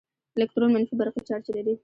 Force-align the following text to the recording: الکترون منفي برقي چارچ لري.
الکترون 0.37 0.69
منفي 0.73 0.95
برقي 0.99 1.21
چارچ 1.29 1.45
لري. 1.55 1.73